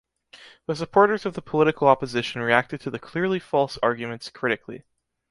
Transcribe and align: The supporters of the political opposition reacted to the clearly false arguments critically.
The 0.65 0.75
supporters 0.75 1.27
of 1.27 1.35
the 1.35 1.43
political 1.43 1.87
opposition 1.87 2.41
reacted 2.41 2.81
to 2.81 2.89
the 2.89 2.97
clearly 2.97 3.37
false 3.37 3.77
arguments 3.83 4.31
critically. 4.31 4.81